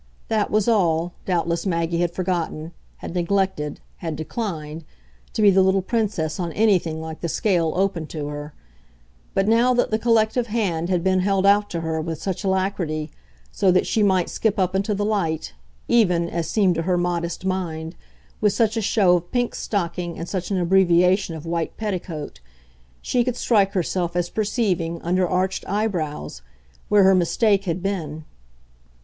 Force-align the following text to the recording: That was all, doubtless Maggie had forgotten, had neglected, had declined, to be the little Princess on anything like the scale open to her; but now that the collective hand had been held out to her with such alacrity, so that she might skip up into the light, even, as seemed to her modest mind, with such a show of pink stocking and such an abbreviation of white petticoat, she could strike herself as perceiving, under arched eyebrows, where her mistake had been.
That 0.29 0.49
was 0.49 0.67
all, 0.67 1.13
doubtless 1.27 1.67
Maggie 1.67 1.99
had 2.01 2.11
forgotten, 2.11 2.71
had 2.97 3.13
neglected, 3.13 3.81
had 3.97 4.15
declined, 4.15 4.83
to 5.33 5.43
be 5.43 5.51
the 5.51 5.61
little 5.61 5.83
Princess 5.83 6.39
on 6.39 6.51
anything 6.53 6.99
like 6.99 7.21
the 7.21 7.29
scale 7.29 7.71
open 7.75 8.07
to 8.07 8.25
her; 8.25 8.51
but 9.35 9.47
now 9.47 9.75
that 9.75 9.91
the 9.91 9.99
collective 9.99 10.47
hand 10.47 10.89
had 10.89 11.03
been 11.03 11.19
held 11.19 11.45
out 11.45 11.69
to 11.69 11.81
her 11.81 12.01
with 12.01 12.19
such 12.19 12.43
alacrity, 12.43 13.11
so 13.51 13.69
that 13.69 13.85
she 13.85 14.01
might 14.01 14.27
skip 14.27 14.57
up 14.57 14.73
into 14.73 14.95
the 14.95 15.05
light, 15.05 15.53
even, 15.87 16.27
as 16.27 16.47
seemed 16.49 16.73
to 16.73 16.81
her 16.81 16.97
modest 16.97 17.45
mind, 17.45 17.93
with 18.41 18.53
such 18.53 18.75
a 18.75 18.81
show 18.81 19.17
of 19.17 19.31
pink 19.31 19.53
stocking 19.53 20.17
and 20.17 20.27
such 20.27 20.49
an 20.49 20.57
abbreviation 20.57 21.35
of 21.35 21.45
white 21.45 21.77
petticoat, 21.77 22.39
she 23.03 23.23
could 23.23 23.35
strike 23.37 23.73
herself 23.73 24.15
as 24.15 24.31
perceiving, 24.31 24.99
under 25.03 25.29
arched 25.29 25.63
eyebrows, 25.69 26.41
where 26.89 27.03
her 27.03 27.13
mistake 27.13 27.65
had 27.65 27.83
been. 27.83 28.25